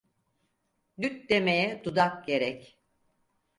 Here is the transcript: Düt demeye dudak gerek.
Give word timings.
Düt 1.01 1.29
demeye 1.29 1.81
dudak 1.83 2.25
gerek. 2.27 2.77